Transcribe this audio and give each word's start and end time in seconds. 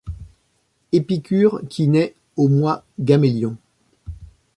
Épicure 0.93 1.61
qui 1.69 1.87
naît 1.87 2.15
au 2.35 2.47
mois 2.47 2.83
Gamélion 2.99 3.55